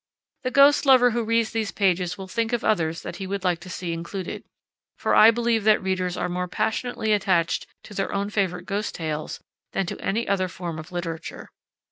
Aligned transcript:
The 0.41 0.49
ghost 0.49 0.87
lover 0.87 1.11
who 1.11 1.23
reads 1.23 1.51
these 1.51 1.69
pages 1.69 2.17
will 2.17 2.27
think 2.27 2.53
of 2.53 2.63
others 2.63 3.03
that 3.03 3.17
he 3.17 3.27
would 3.27 3.43
like 3.43 3.59
to 3.59 3.69
see 3.69 3.93
included 3.93 4.43
for 4.97 5.13
I 5.13 5.29
believe 5.29 5.63
that 5.65 5.79
readers 5.79 6.17
are 6.17 6.27
more 6.27 6.47
passionately 6.47 7.11
attached 7.11 7.67
to 7.83 7.93
their 7.93 8.11
own 8.11 8.31
favorite 8.31 8.65
ghost 8.65 8.95
tales 8.95 9.41
than 9.73 9.85
to 9.85 10.01
any 10.03 10.27
other 10.27 10.47
form 10.47 10.79
of 10.79 10.91
literature. 10.91 11.51